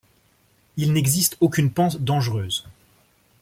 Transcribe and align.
Il 0.77 0.93
n'existe 0.93 1.37
aucune 1.41 1.69
pente 1.71 1.97
dangereuse. 1.97 2.65